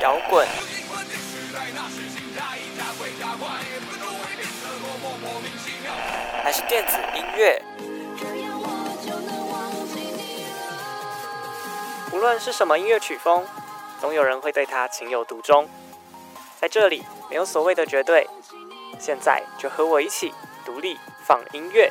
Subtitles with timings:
[0.00, 0.46] 摇滚，
[6.42, 7.62] 还是电子音乐？
[12.12, 13.46] 无论是什么音乐曲风，
[13.98, 15.68] 总有人会对它情有独钟。
[16.60, 18.28] 在这里，没有所谓的绝对。
[18.98, 20.32] 现在就和我一起
[20.64, 21.90] 独立放音乐。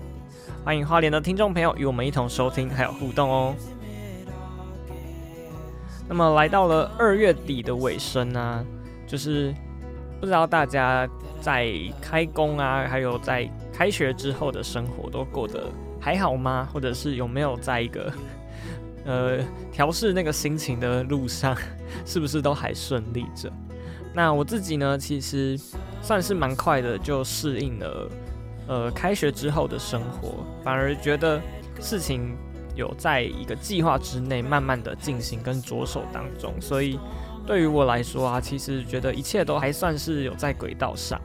[0.63, 3.55] 欢迎花莲的听众朋友与我们一同收听还有互动哦。
[6.07, 8.65] 那么来到了二月底的尾声呢、啊，
[9.07, 9.51] 就是
[10.19, 11.09] 不知道大家
[11.41, 15.67] 在开工啊，还有在开学之后的生活都过得
[15.99, 16.69] 还好吗？
[16.71, 18.13] 或者是有没有在一个
[19.03, 19.39] 呃
[19.71, 21.57] 调试那个心情的路上，
[22.05, 23.51] 是不是都还顺利着？
[24.13, 25.59] 那我自己呢，其实
[26.03, 28.07] 算是蛮快的就适应了。
[28.67, 31.41] 呃，开学之后的生活，反而觉得
[31.79, 32.37] 事情
[32.75, 36.97] 有在一个计划之内，慢慢的进行跟着手当中，所以
[37.45, 41.19] 对于我来说啊，其实觉得一切都还算是有在轨道上，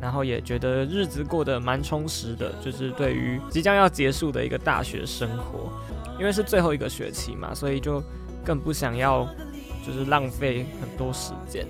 [0.00, 5.72] 然后也觉得日子过得蛮充实的，就是对于即将要结束的一个大学生活，
[6.20, 8.00] 因为是最后一个学期嘛，所以就
[8.44, 9.26] 更不想要
[9.84, 11.66] 就是浪费很多时间，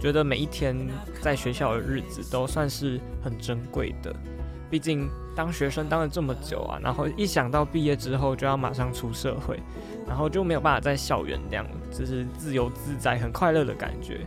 [0.00, 0.76] 觉得每一天
[1.22, 4.14] 在学校的日子都算是很珍贵的。
[4.70, 9.60] 毕竟当学生当了这么久啊，然后一想到毕业之后就要马上出社会，
[10.06, 14.20] 然后就没有办法在校园那样，就是自由自在、很快乐的感觉，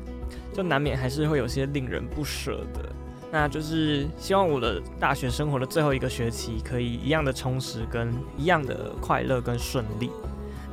[0.54, 2.90] 就难免还是会有些令人不舍的。
[3.32, 10.12] 那就是希望我的大学生活的最后一个学期可以一样的充实，跟一样的快乐跟顺利。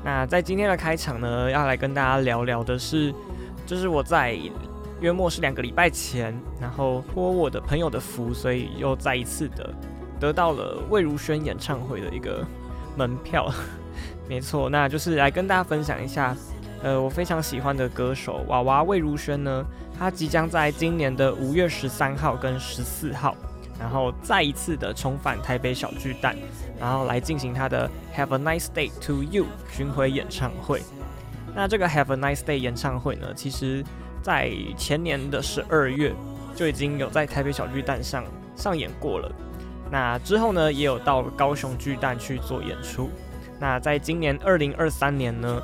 [0.04, 3.14] 那在今天的开场呢，要来跟大家聊聊的是，
[3.64, 4.36] 就是我在。
[5.00, 9.72] 约莫是两个礼拜前，然后托我的朋友的福，所以又再一次的
[10.18, 12.46] 得到了魏如萱演唱会的一个
[12.96, 13.50] 门票。
[14.28, 16.36] 没错，那就是来跟大家分享一下，
[16.82, 19.64] 呃，我非常喜欢的歌手娃娃魏如萱呢，
[19.98, 23.34] 她即将在今年的五月十三号跟十四号，
[23.78, 26.36] 然后再一次的重返台北小巨蛋，
[26.78, 30.82] 然后来进行她的 Have a Nice Day to You 巡回演唱会。
[31.54, 33.82] 那这个 Have a Nice Day 演唱会呢，其实。
[34.30, 36.14] 在前年的十二月
[36.54, 38.24] 就已经有在台北小巨蛋上
[38.54, 39.28] 上演过了，
[39.90, 43.10] 那之后呢，也有到高雄巨蛋去做演出。
[43.58, 45.60] 那在今年二零二三年呢，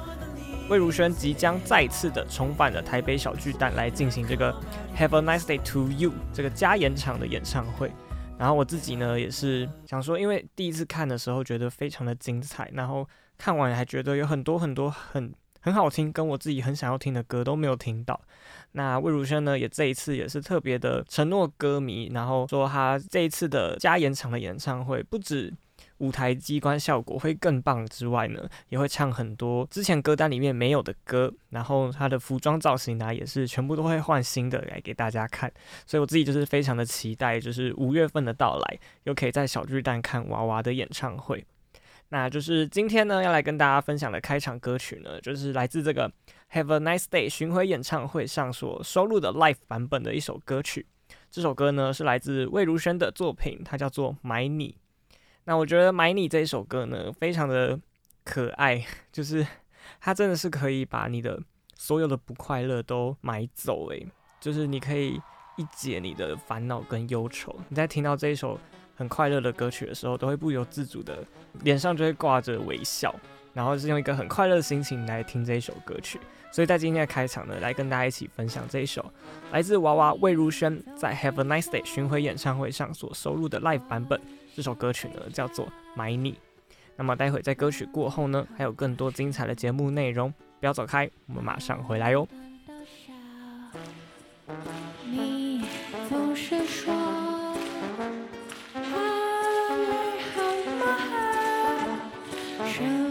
[0.68, 4.52] 魏如萱即将再次的重返了台北小巨蛋来进行这个
[4.98, 7.92] Have a Nice Day to You 这个加延长的演唱会。
[8.36, 15.32] 然后我自己呢也是想说，因为第一次看的时候觉得非常的精彩，然后看完还觉得有很多很多很。
[15.66, 18.20] 很好听，跟我自己很想要听的歌都没有听到。
[18.70, 25.52] 那魏如萱呢，也这一次也是特别的承诺歌迷，然后说他这一次的加延长的演唱会，不止
[25.98, 31.34] 舞台机关效果会更棒之外呢，也会唱很多之前歌单里面没有的歌。
[31.50, 35.52] 然后他的服装造型呢，也是全部都会换新的来给大家看。
[35.84, 41.44] 所以我自己就是非常的期待，就是五月份的到来，又可以在小巨蛋看娃娃的演唱会。
[42.08, 46.10] 那就是今天呢，要来跟大家分享的开场歌曲呢，就是来自这个
[46.52, 50.86] Have a Nice Day 巡回演唱会上所收录的 Live 版本的一首歌曲。
[51.30, 54.76] 这首歌呢是来自魏如萱的作品，它叫做《买你》。
[55.44, 57.78] 那我觉得《买你》这一首歌呢，非常的
[58.24, 59.46] 可爱，就是
[60.00, 61.40] 它真的是可以把你的
[61.74, 64.06] 所有的不快乐都买走，诶，
[64.40, 65.20] 就是你可以
[65.56, 67.54] 一解你的烦恼跟忧愁。
[67.68, 68.58] 你在听到这一首
[68.96, 71.18] 很快乐的歌曲的时候，都会不由自主的
[71.62, 73.14] 脸上就会挂着微笑，
[73.52, 76.18] 然后是用一个很快乐的心情来听这一首歌曲。
[76.50, 79.04] 所以在今天的开场呢，来跟大家一起分享这一首
[79.52, 84.18] 来自娃娃魏如萱在 Have a Nice Day 巡回演唱会上所收录的 Live 版本。
[84.54, 86.32] 这首歌曲呢叫做《买你》。
[86.96, 92.26] 那么待会在歌曲过后呢，还有更多精彩的节目内容，不要走开，我们马上回来哟。
[102.76, 103.05] sure.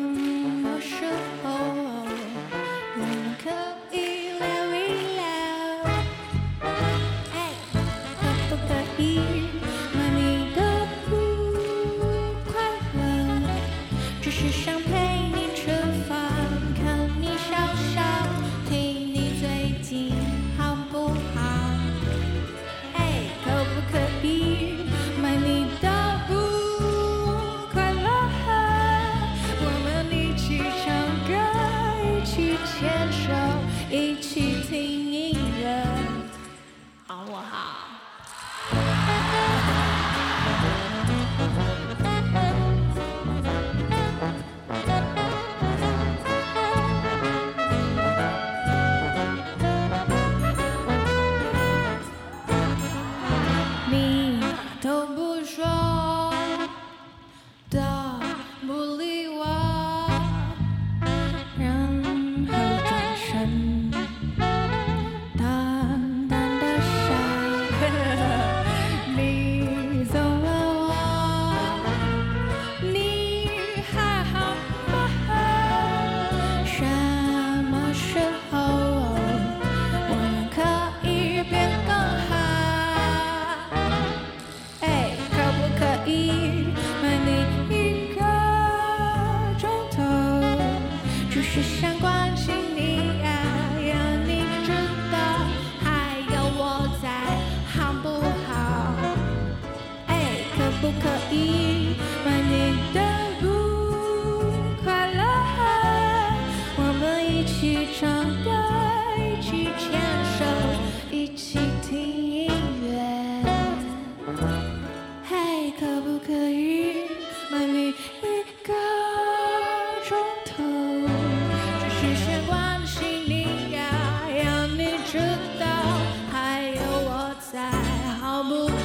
[128.48, 128.85] 不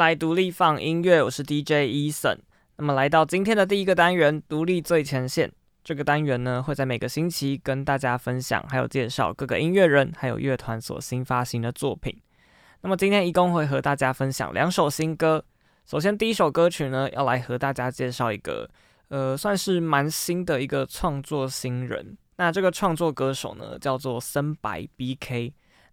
[0.00, 2.38] 来，独立放音乐，我是 DJ Eason。
[2.78, 5.52] 那么来到今天的第一个单元，独立最前线。
[5.84, 12.18] 这个单元呢，会在每个星期跟大家分享，还有介绍各个音乐人还有乐团所新发行的作品。
[12.80, 15.44] 那么今天一共会和大家分享两首新歌。
[15.84, 18.70] 首先第一首歌曲呢，要来和大家介绍一个，
[19.08, 22.16] 呃，算是蛮新的一个创作新人。
[22.38, 25.52] 那这个创作歌手呢，叫做森白 BK。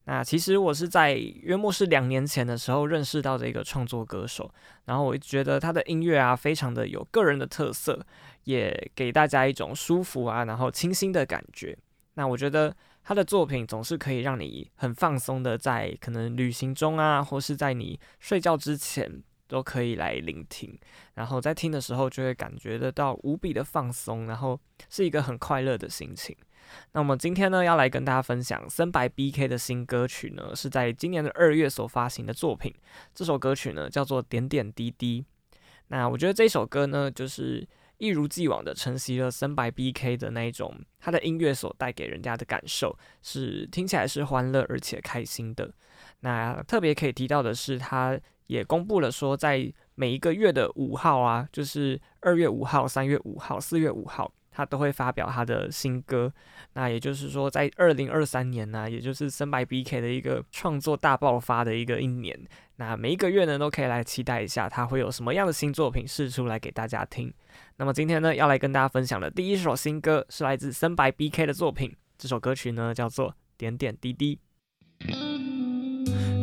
[0.09, 4.49] 那其实我是在约莫是两年前的时候认识到的一个创作歌手，
[4.85, 7.99] 然后我觉得他的音乐啊，非常的有个人的特色，
[8.45, 11.77] 也给大家一种舒服啊，然后清新的感觉。
[12.13, 12.73] 那我觉得
[13.03, 20.73] 他的作品总是可以让你很放松的在可能旅行中啊，或是在你睡觉之前都可以来聆听，
[21.15, 24.57] 然后在听的时候就会感觉得到无比的放松，然后
[24.89, 26.33] 是一个很快乐的心情。
[26.93, 32.73] 那么今天呢，要来跟大家分享森白 BK 的新歌曲呢，是在今年的二月所发行的作品。
[33.13, 35.21] 这首歌曲呢叫做《点点滴滴》。
[35.89, 45.73] 那我觉得这首歌呢，就是一如既往的承袭了森白 BK 的那一种，他的音乐所带给人家的感受是听起来是欢乐而且开心的。
[46.19, 54.31] 那特别可以提到的是，他也公布了说，在每一个月的五号啊，就是二月五号、三月五号、四月五号。
[54.57, 56.33] 他都会发表他的新歌，
[56.73, 62.35] 那也就是说，在二零二三年呢、也就是森白 BK 的一个创作大爆发的一个一年。
[62.77, 67.31] 那每一个月呢，都可以来期待一下他会有什么样的新作品试出来给大家听。
[67.75, 74.39] 那么今天呢，要来跟大家分享的第一首新歌是来自森白 BK 的作品，这首歌曲呢叫做《点点滴滴》。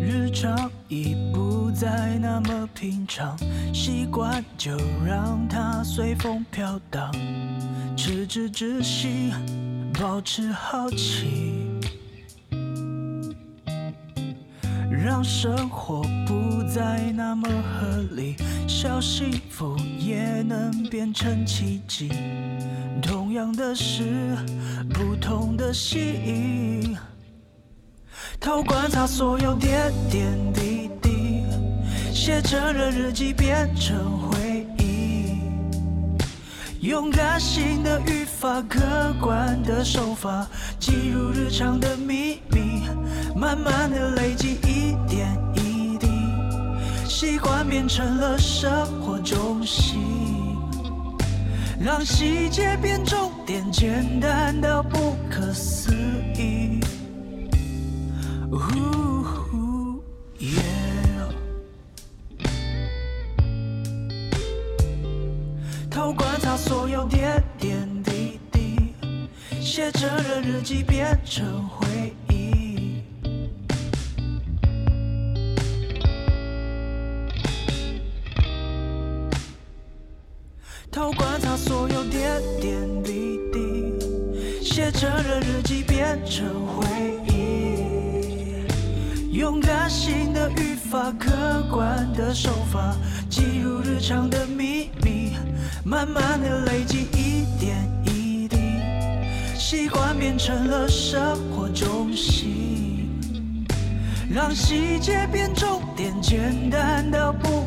[0.00, 1.44] 日常已不
[1.75, 3.37] 再那么平常，
[3.75, 7.12] 习惯就让它随风飘荡，
[7.97, 9.33] 赤子之心，
[9.93, 11.52] 保持好奇，
[14.88, 18.37] 让生活不再那么合理，
[18.69, 22.09] 小幸福也能变成奇迹。
[23.02, 24.37] 同样的事，
[24.90, 26.97] 不同的心。
[28.40, 31.24] 偷观察所有点点滴滴，
[32.25, 35.37] 写成了日记变成回忆，
[36.81, 38.81] 用感性的语法，客
[39.21, 40.49] 观的手法，
[40.81, 42.88] 记录日常的秘密，
[43.37, 46.09] 慢慢的累积一点一滴，
[47.07, 50.00] 习惯变成了生活中心，
[51.78, 55.93] 让细节变重点，简单到不可思
[56.38, 56.81] 议。
[66.95, 68.79] 有点点滴滴，
[69.61, 73.03] 写成了日记变成回忆。
[80.89, 86.87] 偷观察所有点点滴滴，写成了日记变成回
[87.27, 88.63] 忆。
[89.37, 92.97] 用感性的语法，客观的手法，
[93.29, 95.24] 记录日常的秘密，
[95.87, 97.76] 慢慢的累积一点
[98.07, 98.57] 一滴，
[99.55, 103.67] 习惯变成了生活中心，
[104.31, 107.63] 让细节变重点，简单到不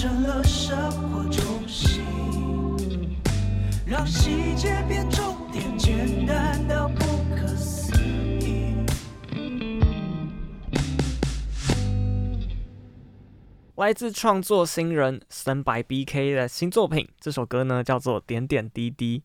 [0.00, 2.02] 成了生活中心，
[3.86, 7.04] 让细节变重点，简单到不
[7.36, 7.92] 可思
[8.40, 8.82] 议。
[13.76, 19.18] 来自创作新人森白 BK 的新作品，这首歌呢叫做《点点滴滴》。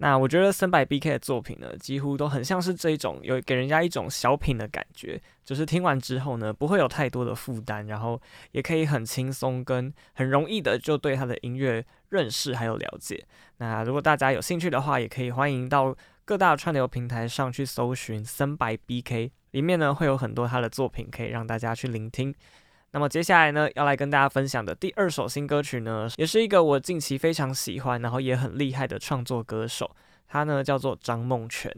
[0.00, 8.20] 那我觉得森白 BK 的作品呢，几乎都很像是这一种，有给人家一种小品的感觉，就是听完之后呢，不会有太多的负担，然后
[8.52, 13.24] 也可以很轻松跟很容易的就对他的音乐认识还有了解。
[13.56, 22.32] 那如果大家有兴趣的话，也可以欢迎到各大串流平台上去搜寻森白 BK，里面呢会有很多他的作品可以让大家去聆听。
[22.92, 29.94] 那么接下来呢，要来跟大家分享的第二首新歌曲呢，也是一个我近期非常喜欢，然后也很厉害的创作歌手，
[30.26, 31.70] 他呢叫做张梦泉。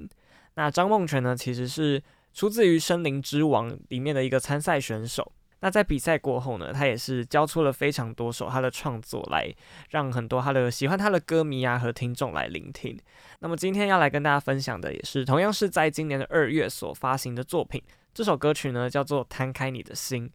[0.54, 2.00] 那张梦泉呢，其实是
[2.32, 5.32] 出自于《森林之王》里面的一个参赛选手。
[5.62, 9.52] 那在比赛过后呢，他也是交出了非常多首他的创作，来
[9.90, 12.98] 让很多他的喜欢他的歌迷啊和听众来聆听。
[13.40, 17.82] 那么今天要来跟大家分享的，也是同样是在今年的二月所发行的作品。
[18.14, 20.28] 这首歌曲呢，叫做《摊开你的心》。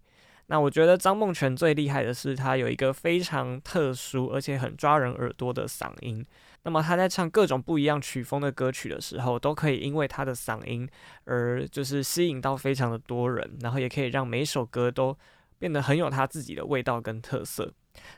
[0.48, 6.26] 那我觉得张梦泉最厉害的是，他有一个非常特殊而且很抓人耳朵的嗓音。
[6.64, 10.88] 那么他在唱各种不一样曲风的歌曲的时候，都可以因为他的嗓音
[11.26, 15.16] 而就是吸引到非常的多人，然后也可以让每首歌都
[15.58, 17.72] 变得很有他自己的味道跟特色。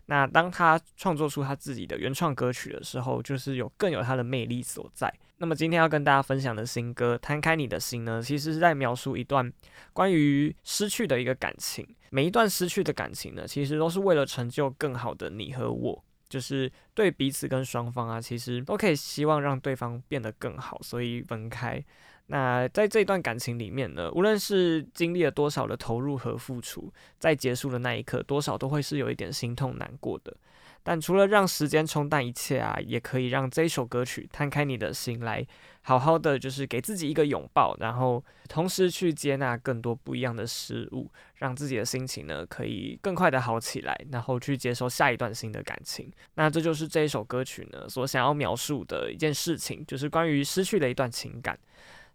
[0.08, 5.14] 那当他创作出他自己的原创歌曲的时候，就是有更有他的魅力所在。
[5.40, 9.54] 那么今天要跟大家分享的新歌《摊开你的心》呢，其实是在描述一段
[9.94, 11.88] 关于失去的一个感情。
[12.10, 21.84] 每一段失去的感情呢，其实都是为了成就更好的你和我，就是对彼此跟双方啊，其实都可以希望让对方变得更好，所以分开。
[22.28, 30.36] 那在这段感情里面呢，无论是经历了多少的投入和付出，在结束的那一刻，多少都会是有一点心痛难过的。
[30.84, 35.46] 但除了让时间冲淡一切啊，也可以让这一首歌曲摊开你的心来，
[35.82, 46.12] 好好的就是给自己一个拥抱，然后同时去接纳更多不一样的事物，让自己的心情呢可以更快的好起来，然后去接受下一段新的感情。
[46.36, 51.58] 那这就是这一首歌曲呢所想要描述的一件事情，就是关于失去的一段情感。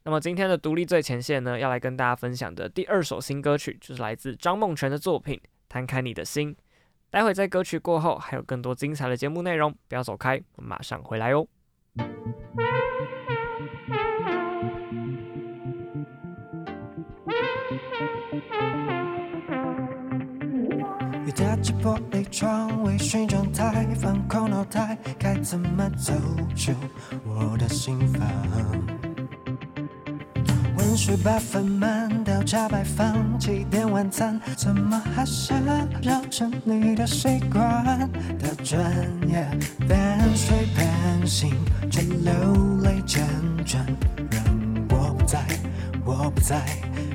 [0.04, 5.36] 那么今天的独立最前线呢，要来跟大家分享的第二首新歌曲，就是来自张梦泉的作品
[5.68, 6.54] 《摊开你的心》。
[7.12, 11.46] 待会在歌曲过后，还有更多精彩的节目内容，不要走开，我们马上回来哦。
[21.26, 26.14] 一打开玻璃窗，微醺状态，放空脑袋，该怎么走
[26.56, 26.72] 出
[27.26, 28.26] 我的心房？
[30.78, 35.54] 温水把饭焖，茶摆放，几点晚餐，怎么还是
[36.02, 38.82] 绕着你的习惯的转？
[39.88, 41.54] 半睡半醒，
[41.90, 42.32] 却流
[42.82, 43.20] 泪辗
[43.64, 43.84] 转，
[44.30, 44.42] 让
[44.90, 45.38] 我不在，
[46.04, 46.60] 我不在，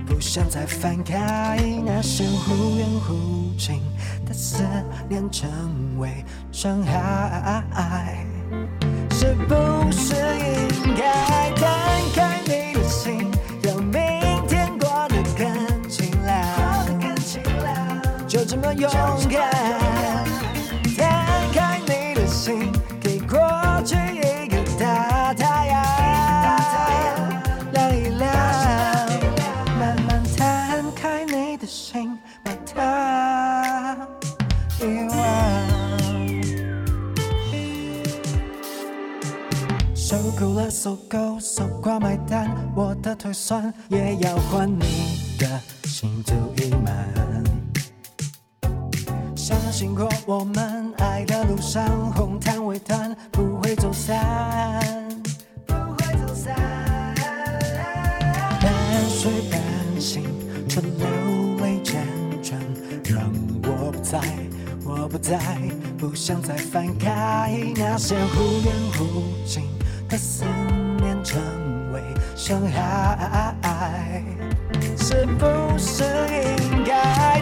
[0.06, 3.82] 不想再翻开那些忽远忽近
[4.26, 4.64] 的思
[5.10, 5.50] 念，成
[5.98, 8.26] 为伤害，
[9.12, 11.47] 是不是应该
[18.74, 18.90] 勇
[19.30, 19.50] 敢，
[20.96, 22.72] 摊开你的心，
[23.02, 23.40] 给过
[23.86, 25.76] 去一个大太阳，
[27.72, 28.34] 亮一亮，
[29.80, 33.98] 慢慢摊开你的心，把它
[34.80, 35.16] 遗忘。
[39.96, 47.27] 受够了，受够，受够买单，我的腿酸也要换你的心足意满。
[49.68, 55.04] 相信过我们爱的路上，红毯微淡，不会走散，
[55.66, 56.56] 不会走散。
[58.62, 58.72] 半
[59.10, 59.60] 睡半
[60.00, 60.24] 醒，
[60.70, 61.06] 却流
[61.60, 61.98] 泪辗
[62.42, 62.58] 转，
[63.04, 63.30] 让
[63.64, 64.22] 我不在，
[64.86, 65.38] 我不在，
[65.98, 69.64] 不想再翻开那些忽远忽近
[70.08, 70.46] 的思
[71.02, 71.42] 念，成
[71.92, 72.02] 为
[72.38, 74.24] 伤害，
[74.98, 75.46] 是不
[75.78, 76.06] 是
[76.72, 77.42] 应该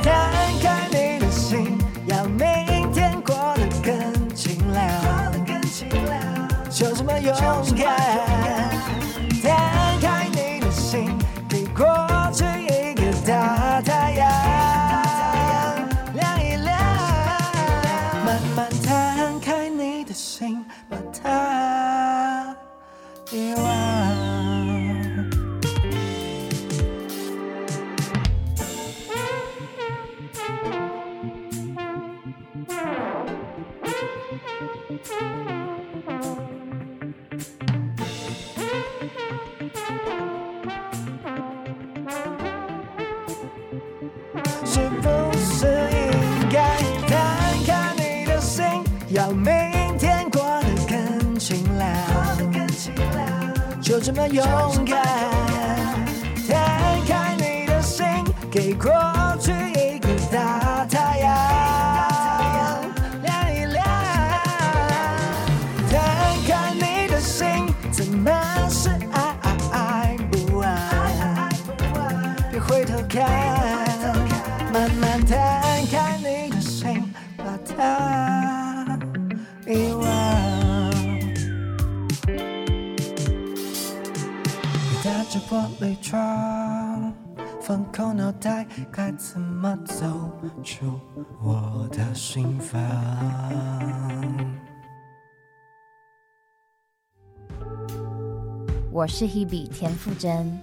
[99.17, 100.59] 是 Hebe 田馥甄。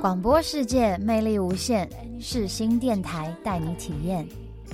[0.00, 1.88] 广播世界魅力无限，
[2.20, 4.24] 世新电台带你体验。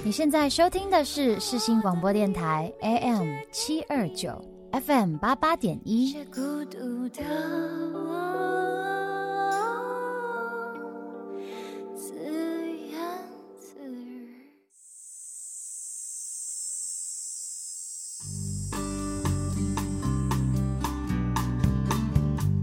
[0.04, 4.38] 你现在收听的是世新广播电台 AM 七二九
[4.70, 6.14] FM 八八点一。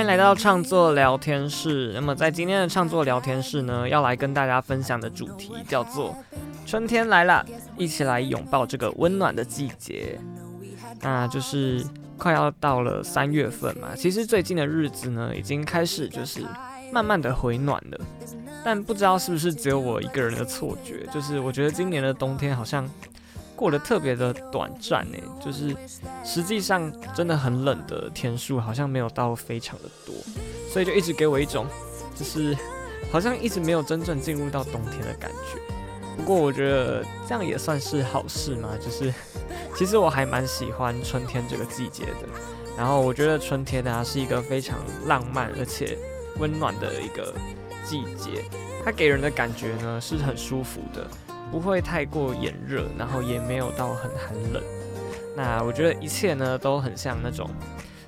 [0.00, 1.92] 欢迎来到创作聊天室。
[1.92, 6.16] 那么在今天的创作聊天室呢，要来跟大家分享的主题叫做
[6.64, 7.44] “春天来了”，
[7.76, 10.18] 一起来拥抱这个温暖的季节。
[11.02, 11.84] 那就是
[12.16, 16.46] 快要到了三月份嘛，其实最近的日子呢，已经开始就是
[16.90, 18.00] 慢慢的回暖了。
[18.64, 22.88] 但不知道是不是只有我一个人的错觉，就是我觉得今年的冬天好像。
[23.60, 25.76] 过得特别的短暂呢，就是
[26.24, 30.14] 实际上真的很冷的天数好像没有到非常的多，
[30.72, 31.66] 所以就一直给我一种
[32.16, 32.56] 就是
[33.12, 35.60] 好像一直没有真正进入到冬天的感觉。
[36.16, 39.12] 不过我觉得这样也算是好事嘛，就是
[39.76, 42.26] 其实我还蛮喜欢春天这个季节的。
[42.78, 45.98] 然后我觉得春天呢是一个非常浪漫而且
[46.38, 47.34] 温暖的一个
[47.90, 48.44] 季节，
[48.84, 51.04] 它给人的感觉呢是很舒服的。
[51.50, 54.62] 不会太过炎热，然后也没有到很寒冷。
[55.36, 57.50] 那我觉得一切呢都很像那种，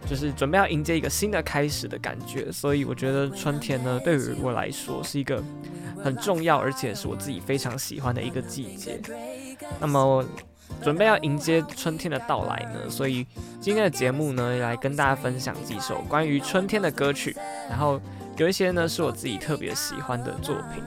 [0.07, 2.53] 就是准备要迎接一个新的开始的感觉。
[2.53, 5.43] 所以我觉得春天呢对于我来说是一个
[6.05, 9.01] 很重要，而且是我自己非常喜欢的一个季节。
[9.81, 10.25] 那么
[10.81, 13.27] 准备要迎接春天的到来呢，所以
[13.61, 17.37] 今天的节目呢来跟大家分享几首关于春天的歌曲，
[17.69, 18.01] 然后
[18.37, 20.83] 有一些呢是我自己特别喜欢的作品。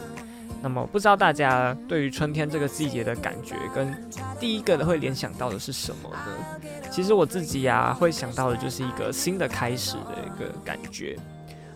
[0.61, 3.93] 那么不知道大家对于春天这个季节的感觉，跟
[4.39, 6.69] 第一个会联想到的是什么呢？
[6.89, 11.15] 其实我自己呀、会想到的就是一个新的开始的一个感觉，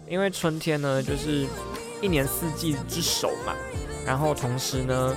[0.08, 1.45] 因为春天呢，就是
[2.01, 3.53] 一年四季之首嘛。
[4.08, 5.15] 然后同时呢，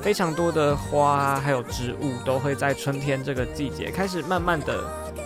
[0.00, 4.84] 非常多的花，还有植物都会在春天这个季节开始慢慢的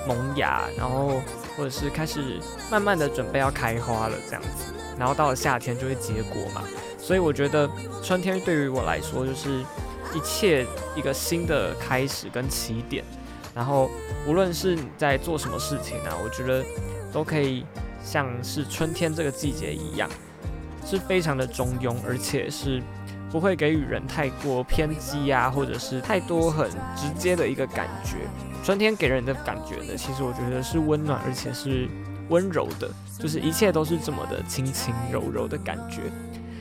[0.08, 1.20] 萌芽，然后
[1.56, 4.72] 或者是开始慢慢的准备要开花了这样子。
[4.98, 6.62] 然后到了夏天就会结果嘛。
[6.98, 7.68] 所以我觉得
[8.02, 9.60] 春天对于我来说就是
[10.14, 13.02] 一切一个新的开始跟起点，
[13.54, 13.90] 然后
[14.26, 16.64] 无论是你在做什么事情啊，我觉得
[17.12, 17.64] 都可以
[18.04, 20.08] 像是春天这个季节一样，
[20.86, 22.80] 是非常的中庸，而且是
[23.32, 28.18] 不会给予人太过偏激啊，或者是太多很直接的一个感觉。
[28.62, 31.88] 春天给人的感觉呢，其实我觉得是温暖，而且是
[32.28, 36.02] 温柔的，就是一切都是这么的轻轻柔柔的感觉。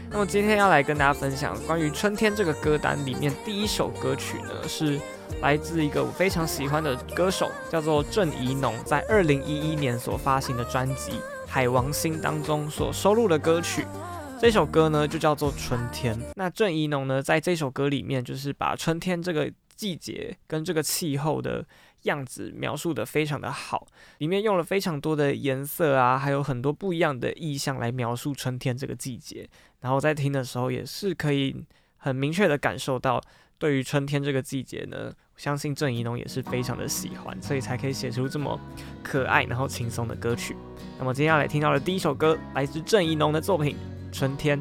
[0.09, 4.97] 那么今天要来跟大家分享关于春天这个歌单里面第一首歌曲呢，是
[5.41, 11.11] 来自一个我非常喜欢的歌手，叫做郑宜农，在二零一一年所发行的专辑
[11.47, 13.85] 《海王星》当中所收录的歌曲。
[14.41, 16.19] 这首歌呢就叫做《春天》。
[16.35, 21.63] 那郑宜农呢在这首歌里面就是把春天这个季节跟这个气候的
[22.03, 23.85] 样子描述得非常的好，
[24.17, 29.47] 里面用了非常多的颜色啊，还有很多不一样的意象来描述春天这个季节。
[29.81, 31.55] 然后在听的时候也是可以
[31.97, 33.21] 很明确的感受到，
[33.59, 38.59] 对于春天这个季节呢，相信郑宜农也是非常的喜欢，所以才可以写出这么
[39.03, 40.55] 可爱然后轻松的歌曲。
[40.97, 43.75] 那么接下来听到的第一首歌，来自郑宜农的作品
[44.11, 44.59] 《春天》。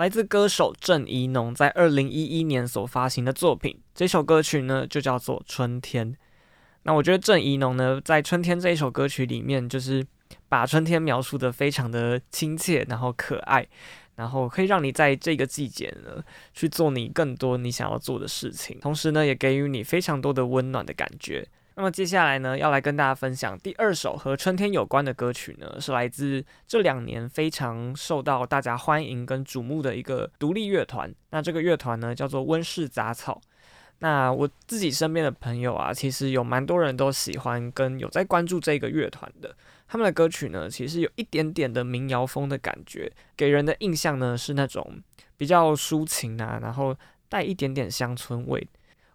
[0.00, 6.10] 来自歌手郑宜农在二零一一年所发行的作品，这首歌曲呢就叫做《春天》。
[6.84, 10.02] 那我觉得郑宜农呢在《春天》这一首歌曲里面，就是
[10.48, 13.68] 把春天描述得非常的亲切，然后可爱，
[14.16, 21.46] 然后可以让你在这个季节呢去做你更多你想要做的事情，同时呢也给予你非常多的温暖的感觉。
[21.76, 31.10] 那么接下来呢，要来跟大家分享第二首和春天有关的歌曲呢，是来自这两年非常受到大家欢迎跟瞩目的一个独立乐团。
[31.30, 33.40] 那这个乐团呢，叫做温室杂草。
[34.00, 39.54] 那我自己身边的朋友啊，其实有蛮多人都喜欢跟有在关注这个乐团的。
[39.86, 45.00] 他们的歌曲呢，其实有一点点的民谣风的感觉，给人的印象呢是那种
[45.36, 46.94] 比较抒情啊，然后
[47.28, 48.66] 带一点点乡村味。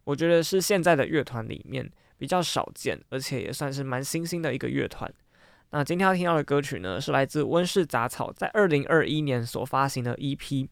[0.04, 1.92] 我觉得是现在的乐团里面。
[2.18, 5.12] 比较少见，而且也算是蛮新兴的一个乐团。
[5.72, 10.68] 那今天要听到的歌曲呢，是来自温室杂草在二零二一年所发行的 EP。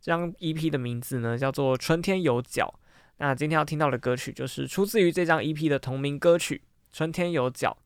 [0.00, 2.72] 这张 EP 的名字呢叫做《春天有脚》。
[3.18, 6.62] 那今天要听到的歌曲就是出自于这张 EP 的同名歌曲
[6.96, 7.76] 《春天有脚》。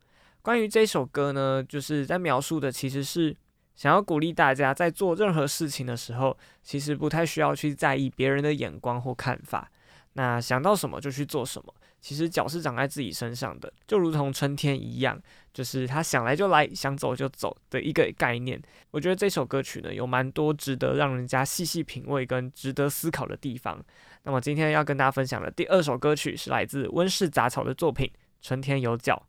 [0.41, 3.37] 关于这首歌呢，就是在描述的其实是
[3.75, 9.71] 想要鼓励大家在做任何事情的时候，其实不太需要去在意别人的眼光或看法。
[10.15, 11.75] 那想到什么就去做什么。
[12.03, 15.19] 其实脚是长在自己身上的，就如同春天一样，
[15.55, 18.61] 就是他想来就来，想走就走的一个概念。
[18.91, 23.81] 我觉得这首歌曲呢，有蛮多值得让人家细细品味跟值得思考的地方。
[24.25, 28.07] 那么今天要跟大家分享的第二首歌曲是来自温室杂草的作品
[28.41, 29.27] 《春天有脚》。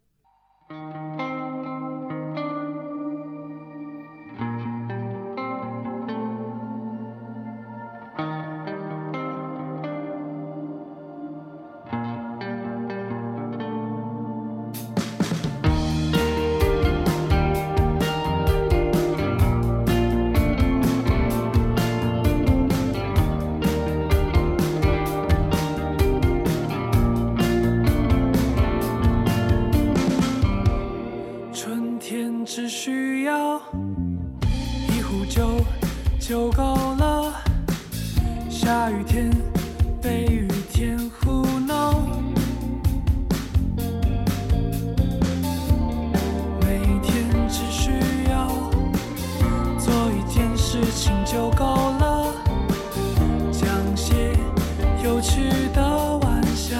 [39.13, 39.29] 天
[40.01, 41.93] 被雨天胡闹
[46.59, 47.91] 每天只需
[48.31, 48.47] 要
[49.77, 52.33] 做一件事情就够了
[53.51, 54.35] 讲些
[55.03, 55.43] 有趣
[55.75, 56.75] 的玩笑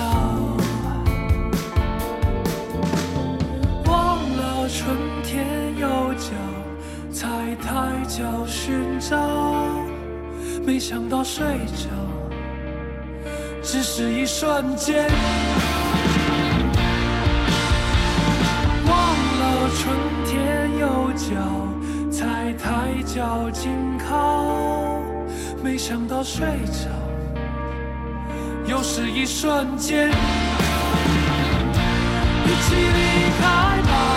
[3.85, 5.45] 忘了春天
[5.77, 6.31] 有脚
[7.11, 7.29] 踩
[7.61, 9.15] 太久寻找
[10.65, 11.45] 没想到睡
[11.77, 12.02] 着
[13.95, 15.07] 是一瞬间。
[18.87, 18.97] 忘
[19.39, 21.29] 了春天有脚，
[22.11, 24.99] 才抬脚紧靠，
[25.63, 26.89] 没想到睡着，
[28.65, 30.09] 又是一瞬间。
[32.45, 33.43] 一起离开
[33.83, 34.12] 吧。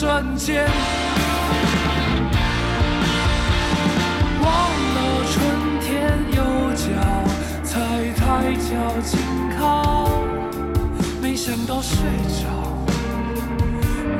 [0.00, 0.66] 瞬间。
[4.40, 4.48] 忘
[4.94, 4.98] 了
[5.30, 5.36] 春
[5.82, 5.86] 天
[6.32, 6.40] 有
[6.74, 6.88] 脚，
[7.62, 7.68] 踩
[8.16, 8.18] 抬
[8.54, 8.70] 脚
[9.04, 9.20] 紧
[9.58, 10.08] 靠，
[11.20, 11.98] 没想到睡
[12.40, 12.42] 着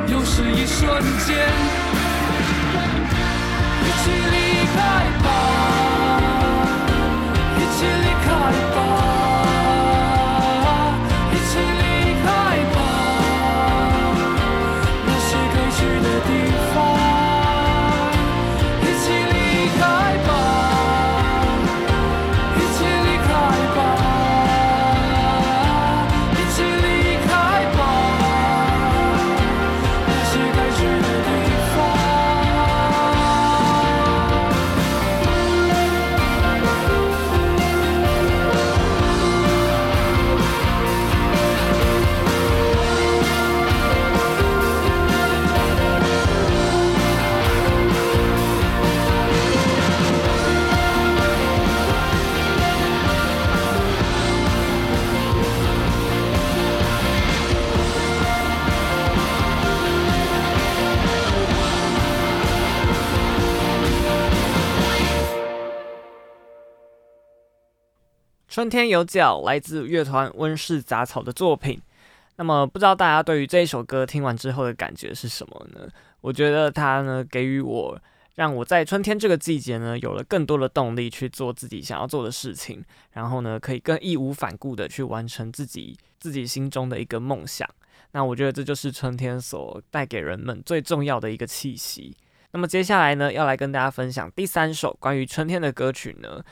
[0.06, 1.48] 又是一瞬间。
[3.82, 4.36] 一起离
[4.76, 4.78] 开
[5.24, 5.28] 吧，
[68.60, 71.80] 春天有脚，来自乐团温室杂草的作品。
[72.36, 75.88] 那么，不知道大家对于这一首歌听完之后的感觉是什么呢？
[76.20, 77.98] 我觉得它呢，给予我，
[78.34, 87.66] 让我在春天这个季节呢，有了更多的动力去做自己想要做的事情，然后呢，可以更义无反顾的去完成自己自己心中的一个梦想。
[88.12, 92.14] 那我觉得这就是春天所带给人们最重要的一个气息。
[92.50, 96.44] 那么接下来呢，要来跟大家分享第三首关于春天的歌曲呢。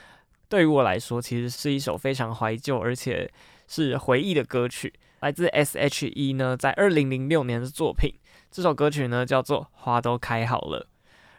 [0.49, 3.31] 对于我来说，其实是一首非常怀旧，而且
[3.67, 8.15] 是回忆的歌曲，来自 S.H.E 呢，在二零零六年的作品。
[8.51, 10.81] 这首歌曲呢，叫做《花都开好了》。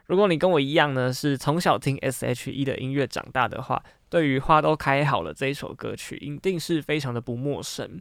[0.06, 8.00] 如果你跟我一样呢，是从小听 S.H.E 的音乐长大的话，对于《花都开好了》这一首歌曲，一定是非常的不陌生。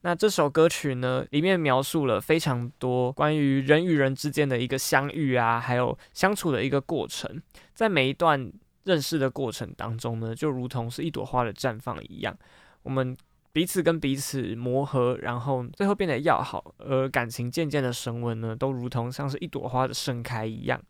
[0.00, 7.42] 那这首歌曲呢，里面描述了非常多关于人与人之间的一个相遇啊，还有相处的一个过程，
[7.74, 8.50] 在每一段。
[8.86, 12.34] 认识的过程当中呢，就如同是一朵花的绽放一样，
[12.82, 13.14] 我们
[13.52, 20.80] 彼此跟彼此磨合，然后最后变得要好，而感情渐渐的升温呢，都如同像是一朵花的盛开一样。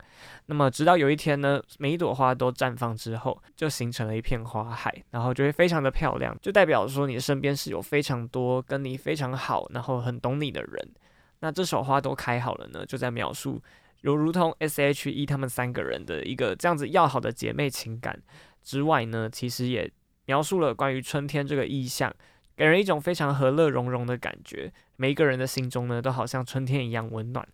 [0.45, 10.89] 那么直到有一天呢，每一朵花都绽放之后，就形成了一片花海，然后就会非常的漂亮，就代表说你身边是有非常多跟你非常好，然后很懂你的人。
[11.39, 13.61] 那这首花都开好了呢，就在描述。
[14.01, 18.21] 有如同 S.H.E 他们三个人的一个这样子要好的姐妹情感
[18.61, 19.91] 之外呢，其实也
[20.25, 22.13] 描述了关于春天这个意象，
[22.55, 24.71] 给人一种非常和乐融融的感觉。
[24.95, 27.47] 每一个人的心中呢，都好像春天一样温暖。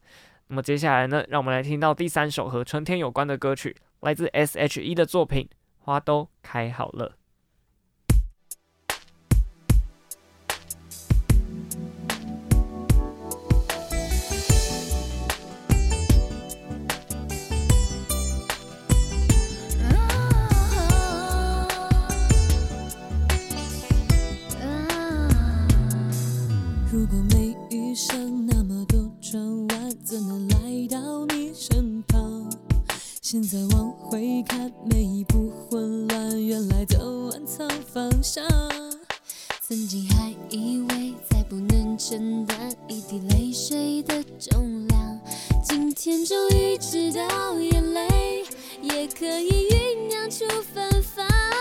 [0.48, 5.48] 那么接下来呢，让我们来听到第三首和春天有关的歌曲，来自 S.H.E 的作品
[5.80, 7.10] 《花都开好了》。
[27.94, 32.50] 上那么多转弯，怎能来到你身旁
[33.22, 38.44] 现在往回看，每一步混乱，原来都暗藏方向。
[39.62, 45.20] 曾经还以为再不能承担一滴泪水的重量，
[45.64, 48.44] 今天终于知道眼泪
[48.82, 51.53] 也可以酝酿出芬芳。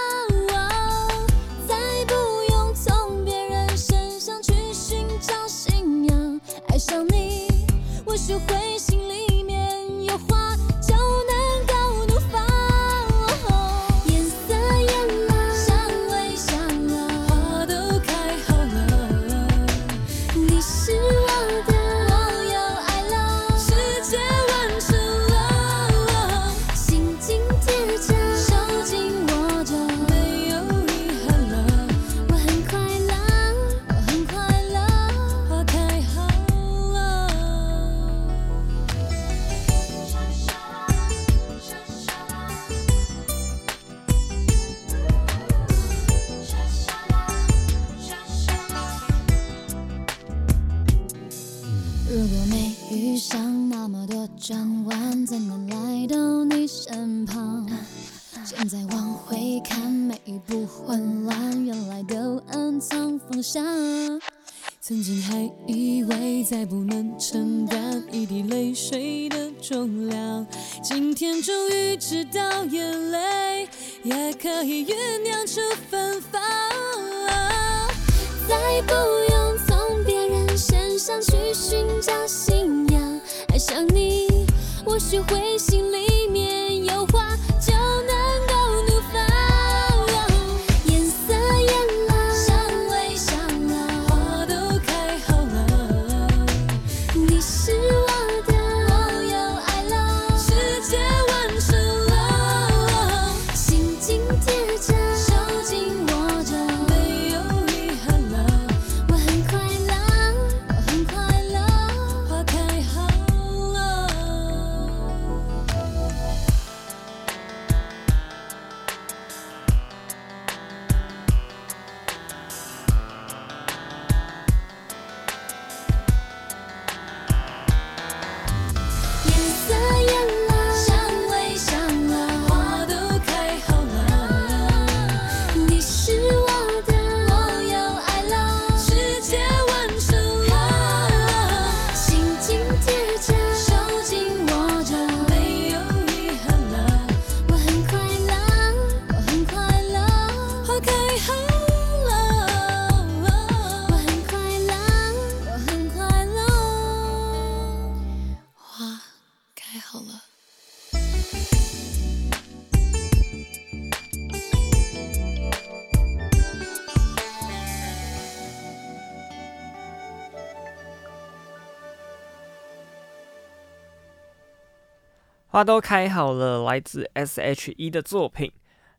[175.53, 178.51] 花都开好了，来自 S.H.E 的作品。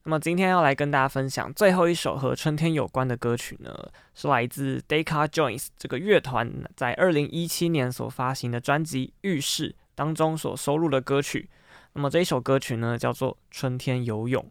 [0.03, 3.75] 那么今天要来跟大家分享最后一首和春天有关的歌曲呢，
[4.13, 11.49] 是来自 Deca Joins 这个乐团在二零一七年所发行的专辑《浴室》当中所收录的歌曲。
[11.93, 14.43] 那么这一首歌曲呢，叫做《春天游泳》。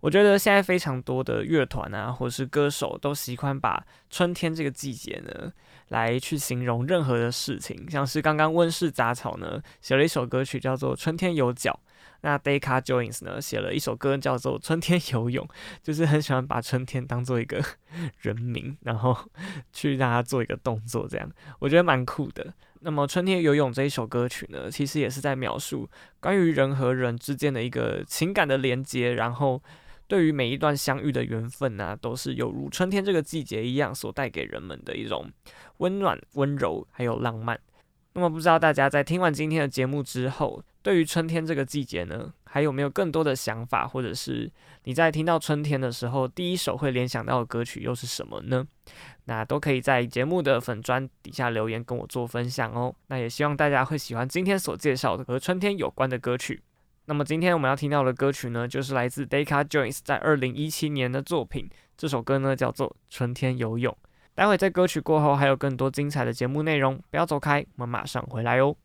[0.00, 5.52] 我觉得现在非常多的乐团啊，或是歌手都喜欢把春天这个季节呢，
[5.88, 7.88] 来去形容任何的事情。
[7.90, 11.78] 像是刚刚温室杂草呢，写了一首歌曲叫做《春天有脚》，
[12.22, 15.46] 那 Deca Joins 呢，写了一首歌叫做《春天游泳》，
[15.82, 17.62] 就是很喜欢把春天当做一个
[18.20, 19.14] 人名，然后
[19.70, 22.54] 去让它做一个动作，这样我觉得蛮酷的。
[22.80, 25.86] 那么《春天游泳》这一首歌曲呢，其实也是在描述
[26.20, 29.62] 关于人和人之间的一个情感的连接，然后。
[30.10, 35.30] 对于每一段相遇的缘分呢、都是犹如春天这个季节一样，所带给人们的一种
[35.76, 37.56] 温暖、温柔，还有浪漫。
[38.14, 44.50] 那么，不知道大家在听完今天的节目之后，对于春天这个季节呢，还有没有更多的想法，或者是
[44.82, 48.66] 你在听到春天的时候，第一首会联想到的歌曲又是什么呢？
[49.26, 52.92] 那都可以在节目的粉砖底下留言跟我做分享哦。
[53.06, 56.60] 那也希望大家会喜欢今天所介绍的和春天有关的歌曲。
[57.10, 61.68] 那么今天我们要听到的歌曲呢，就是来自 Deca Joins 在二零一七年的作品。
[61.96, 63.92] 这首歌呢叫做《春天游泳》。
[64.32, 68.76] 待会在歌曲过后还有更多精彩的节目内容，不要走开，我们马上回来哦。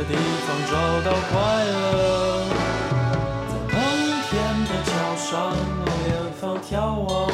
[0.00, 0.14] 的地
[0.46, 0.72] 方找
[1.02, 1.76] 到快乐，
[3.48, 3.74] 在冬
[4.30, 4.32] 天
[4.64, 6.72] 的桥上，往远方眺
[7.04, 7.28] 望，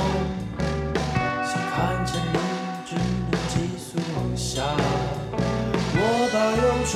[1.45, 2.37] 想看见你，
[2.85, 3.87] 只能急速
[4.17, 4.63] 往下。
[5.95, 6.01] 我
[6.33, 6.61] 把忧
[6.91, 6.93] 愁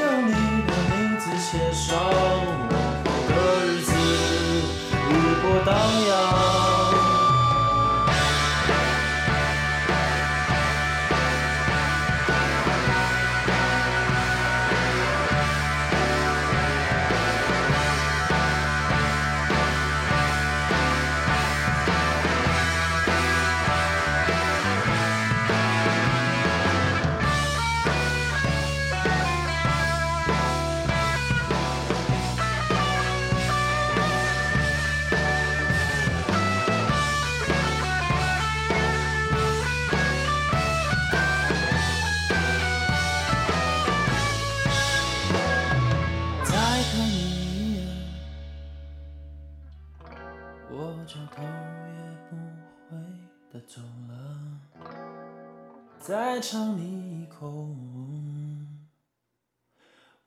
[0.00, 0.32] 用你
[0.66, 3.30] 的名字写上，往后的
[3.66, 3.88] 日子，
[5.10, 5.12] 如
[5.42, 6.09] 果当。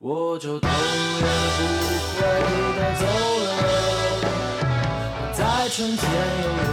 [0.06, 0.74] 我就头也
[1.56, 1.64] 不
[2.12, 2.20] 回
[2.76, 3.06] 的走
[3.46, 3.48] 了。
[5.32, 5.40] 在
[5.70, 6.04] 春天
[6.44, 6.73] 又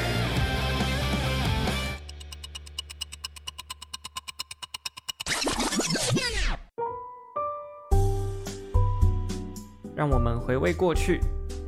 [10.51, 11.21] 回味过去，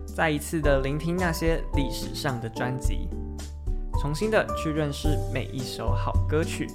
[0.05, 3.07] 再一次的聆听那些历史上的专辑，
[4.01, 6.67] 重新的去认识每一首好歌曲。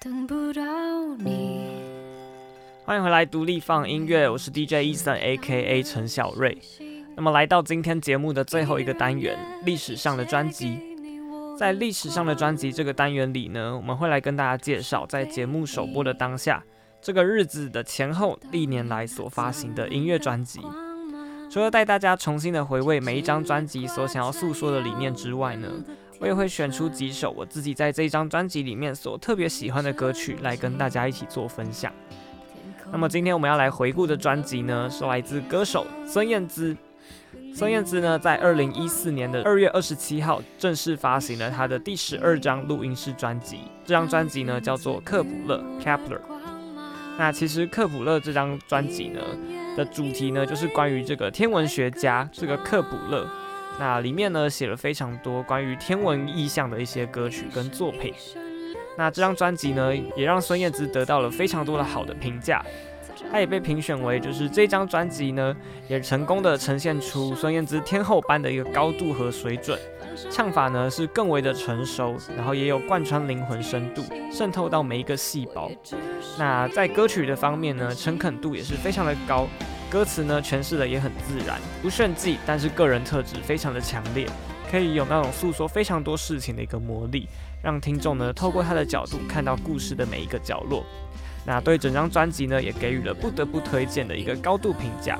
[0.00, 0.62] 等不到
[1.18, 1.82] 你。
[2.84, 5.82] 欢迎回来，独立 FUN 音乐，我是 DJ Eason，A.K.A.
[5.82, 6.56] 陈小瑞。
[7.14, 10.78] 那么来到今天节目的最后一个单元，历史上的专辑。
[11.58, 16.64] 在历史上的专辑这个单元里呢，我们会来跟大家介绍，在节目首播的当下，
[17.00, 20.60] 这个日子的前后，历年来所发行的音乐专辑。
[21.50, 25.68] 除了带大家重新的回味每一张专辑所想要诉说的理念之外呢，
[26.18, 31.92] 我也会选出几首我自己在这一张专辑里面所特别喜欢的歌曲，来跟大家一起做分享。
[32.90, 36.74] 那么今天我们要来回顾的专辑呢，是来自歌手孙燕姿。
[37.54, 43.58] 孙燕姿呢，在二零一四年的二月二十七号正式发行了她的第十二张录音室专辑。
[43.84, 46.20] 这张专辑呢，叫做《克卜勒》（Kepler）。
[47.18, 49.20] 那其实《克卜勒》这张专辑呢
[49.76, 53.28] 的主题呢，就是关于这个天文学家这个克卜勒。
[53.78, 58.14] 那里面呢写了非常多关于天文意象的一些歌曲跟作品。
[58.96, 62.64] 那这张专辑呢，也让孙燕姿得到了非常多的好的评价。
[63.30, 65.56] 他也被评选为，就是这张专辑呢，
[65.88, 69.78] 也成功的呈现出孙燕姿天后般的一个高度和水准，
[70.30, 75.70] 唱法呢是更为的成熟，然后也有贯穿灵魂深度，渗透到每一个细胞。
[76.38, 79.46] 那在歌曲的方面呢，诚恳度也是非常的高，
[79.90, 84.26] 歌词呢诠释的也很自然，不炫技，但是个人特质非常的强烈，
[84.70, 87.26] 可以有那种诉说非常多事情的一个魔力，
[87.62, 90.84] 让听众呢透过他的角度看到故事的每一个角落。
[91.44, 95.18] 那对整张专辑呢，也给予了不得不推荐的一个高度评价。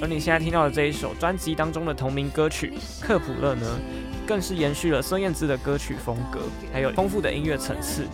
[0.00, 3.78] 而你现在听到的这一首专辑当中的同名歌曲《克卜勒》呢，
[4.26, 6.40] 更是延续了孙燕姿的歌曲风格，
[6.72, 8.04] 还有丰富的音乐层次。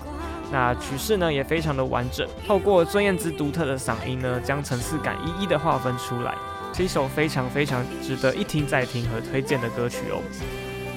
[0.53, 6.35] 那曲式呢也非常的完整，透过孙燕姿独特的嗓音呢，将层次感一一的划分出来，
[6.75, 10.21] 是一首非常非常值得一听再听和推荐的歌曲哦。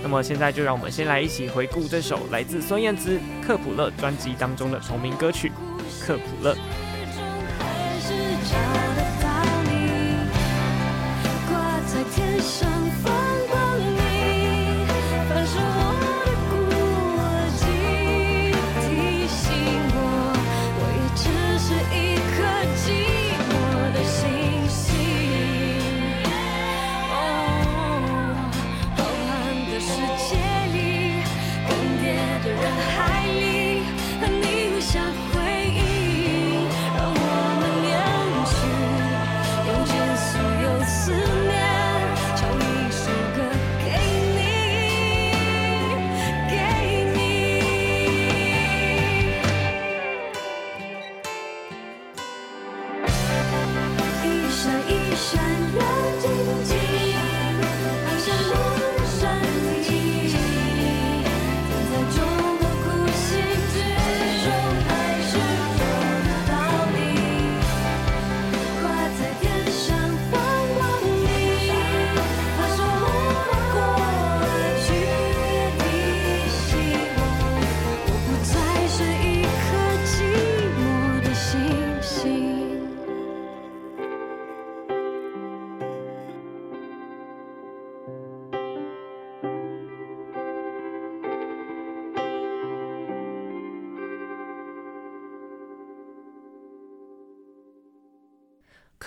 [0.04, 5.50] 那么现在就让我们先来一起回顾这首来自孙燕姿《克卜勒》专辑当中的同名歌曲
[6.00, 6.54] 《克卜勒》。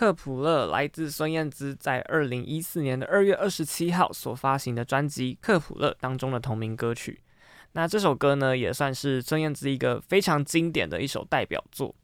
[0.05, 7.23] 克卜勒来自孙燕姿在二零一四年的二月二十七号所发行的专辑《克卜勒》当中的同名歌曲。
[7.73, 11.95] 那这首歌呢，也算是孙燕姿一个非常经典的一首代表作。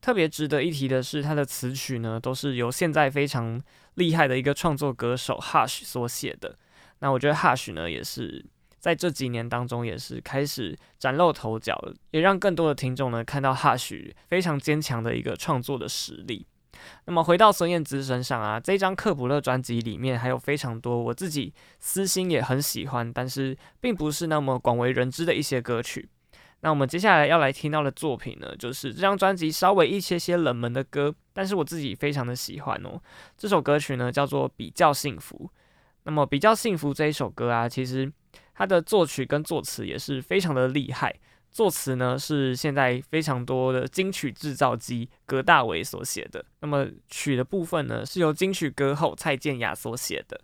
[0.00, 3.62] 特别值得一提的是，它的词曲呢，都是由现在非常
[3.96, 6.56] 厉害的一个创作歌手 Hush 所写的。
[7.00, 8.42] 那我觉得 Hush 呢，也是
[8.78, 11.78] 在这几年当中，也是开始崭露头角，
[12.12, 16.46] 也让更多的听众呢看到 Hush 非常坚强的一个创作的实力。
[17.06, 26.08] 那么回到孙燕姿身上啊，这张《克卜勒》专辑里面还有非常多我自己私心也很喜欢，但是并不是那么广为人知的一些歌曲。
[26.60, 32.98] 那我们接下来要来听到的作品呢，就是这张专辑稍微一些些冷门的歌，但是我自己非常的喜欢哦。
[33.36, 35.50] 这首歌曲呢叫做《比较幸福》。
[36.04, 38.10] 那么《比较幸福》这一首歌啊，其实
[38.54, 41.14] 它的作曲跟作词也是非常的厉害。
[41.54, 50.40] 作词呢是现在非常多的金曲制造机葛大为所写的，那么曲的部分呢是由金曲歌后蔡健雅所写的。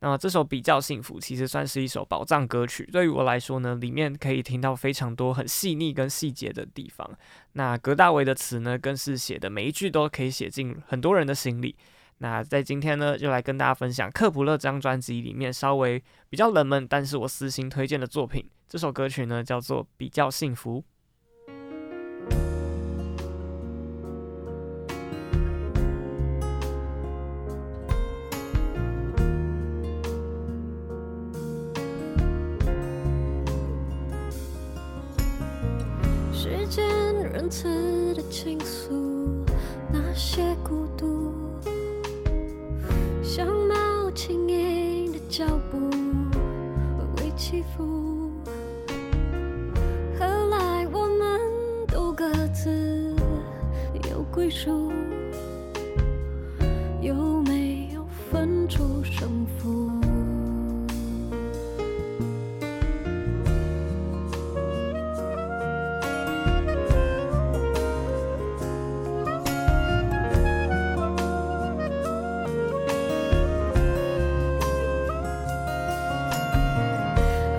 [0.00, 7.08] 那这首比较幸福其实算是一首宝藏歌曲，对于我来说呢，里面可以听到非常多很细腻跟细节的地方。
[7.52, 11.74] 那葛大为的词呢，更是写的每一句都可以写进很多人的心里。
[12.18, 18.44] 那在今天呢，就来跟大家分享《克卜勒》这张专辑里面稍微比较冷门，但是我私心推荐的作品。
[18.72, 20.82] 这首歌曲呢，叫做《比较幸福》。
[36.32, 36.88] 时间
[37.30, 39.44] 仁慈的倾诉，
[39.92, 41.34] 那些孤独，
[43.22, 45.78] 像猫轻盈的脚步，
[47.18, 48.11] 微微起伏。
[54.42, 54.90] 会输
[57.00, 59.88] 有没有分出胜负？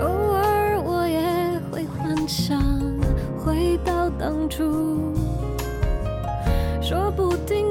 [0.02, 2.62] 偶尔我也会幻想
[3.38, 4.93] 回到当初
[7.34, 7.63] holding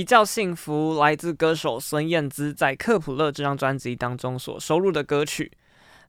[0.00, 5.52] 比较幸福，来自歌手孙燕姿在《克卜勒》这张专辑当中所收录的歌曲。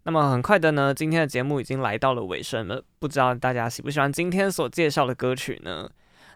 [0.04, 2.82] 那么很快的呢，今天的节目已经来到了尾声了。
[3.00, 5.90] 不知道大家喜不喜欢今天所介绍的歌曲呢？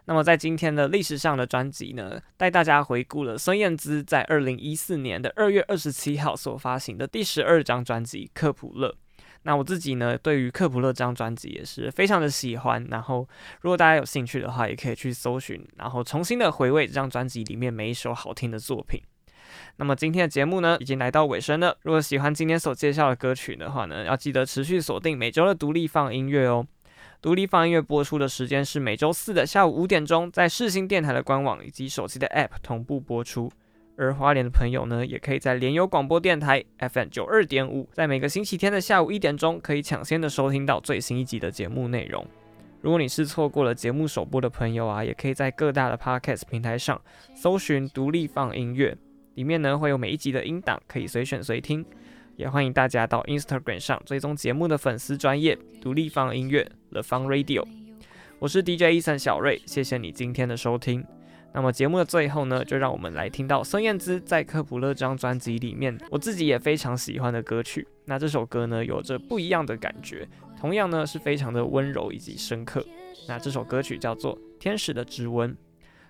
[0.04, 8.88] 那么在今天的历史上的专辑呢，带大家回顾了孙燕姿在二零一四年的二月二十七号所发行的第十二张专辑《克卜勒》。
[9.46, 12.84] 那我自己呢，对于克卜勒这张专辑也是非常的喜欢。
[12.90, 13.26] 然后，
[13.60, 19.00] 如果大家有兴趣的话，也可以去搜寻，然后重新的回味这张专辑里面每一首好听的作品。
[19.76, 21.78] 那么今天的节目呢，已经来到尾声了。
[21.82, 26.66] 如果喜欢今天所介绍的歌曲的话呢，要记得持续锁定每周的独立放音乐哦。
[27.22, 33.48] 独立放音乐播出的时间是每周四的下午五点钟，在世新电台的官网以及手机的 App 同步播出。
[33.96, 42.26] 而花莲的朋友呢，也可以在联友广播电台 FM 九二点五，在每个星期天的下午一点钟，可以抢先的收听到最新一集的节目内容。
[42.82, 47.00] 如果你是错过了节目首播的朋友啊，也可以在各大的 Podcast 平台上
[47.34, 48.96] 搜寻“独立放音乐”，
[49.34, 51.84] 里面呢会有每一集的音档可以随选随听。
[52.36, 57.66] 也欢迎大家到 Instagram 上追踪节目的粉丝专业“独立放音乐 The Fun Radio”。
[58.38, 61.02] 我是 DJ Eason 小瑞，谢谢你今天的收听。
[61.56, 67.88] 那么节目的最后呢，就让我们来听到孙燕姿在《克卜勒》这张专辑里面，我自己也非常喜欢的歌曲。
[68.04, 70.28] 那这首歌呢，有着不一样的感觉，
[70.60, 72.84] 同样呢是非常的温柔以及深刻。
[73.26, 75.50] 那这首歌曲叫做《天使的指纹》。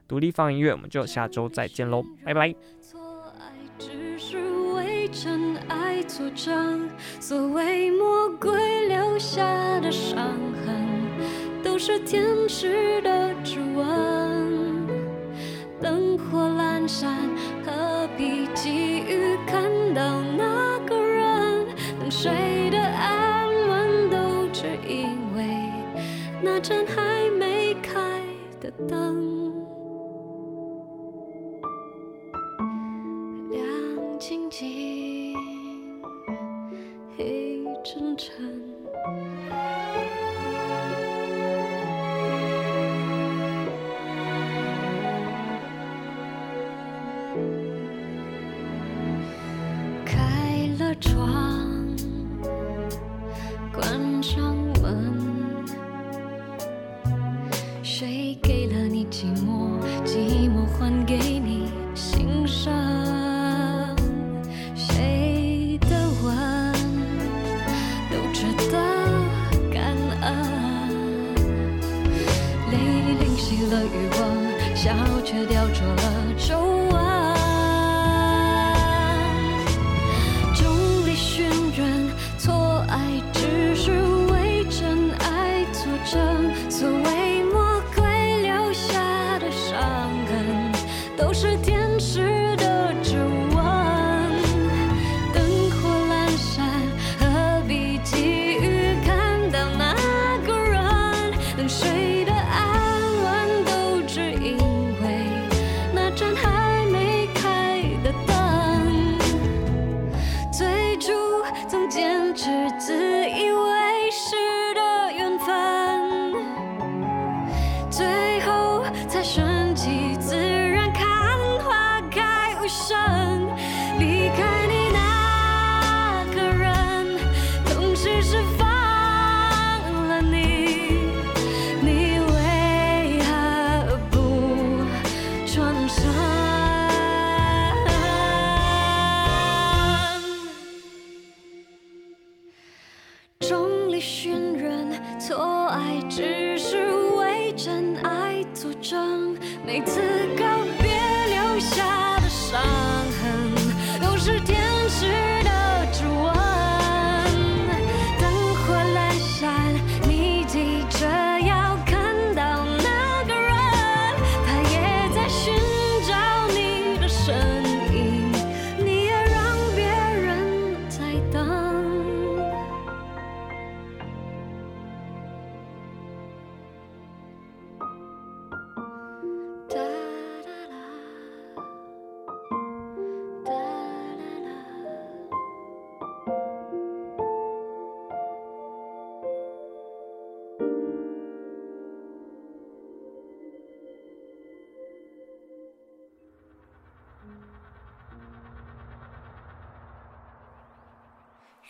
[0.08, 2.52] 独立放音乐，我们就下周再见喽，拜拜。
[2.82, 3.00] 错
[3.38, 4.38] 爱只是
[4.74, 6.90] 为真爱作证，
[7.20, 9.44] 所谓魔鬼留下
[9.78, 10.16] 的伤
[10.66, 14.45] 痕，都是天使的指纹。
[15.86, 17.30] 灯火阑珊，
[17.64, 19.62] 何必急于看
[19.94, 20.20] 到？
[20.36, 21.64] 那个人
[22.00, 25.06] 能睡得安稳，都只因
[25.36, 25.46] 为
[26.42, 28.20] 那盏还没开
[28.60, 29.52] 的灯。
[33.52, 33.62] 亮
[34.18, 35.36] 晶晶，
[37.16, 38.34] 黑沉沉。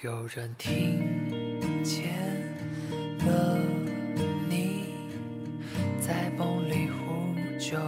[0.03, 1.01] 有人听
[1.83, 2.13] 见
[3.27, 3.59] 了
[4.47, 4.93] 你
[5.99, 7.79] 在梦里呼救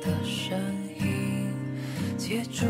[0.00, 0.58] 的声
[0.98, 1.52] 音
[2.16, 2.64] 接住